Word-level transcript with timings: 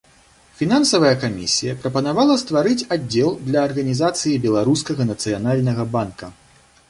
Фінансавая 0.59 1.11
камісія 1.23 1.75
прапанавала 1.83 2.37
стварыць 2.43 2.87
аддзел 2.97 3.29
для 3.49 3.59
арганізацыі 3.71 4.41
беларускага 4.45 5.03
нацыянальнага 5.11 5.83
банка. 5.97 6.25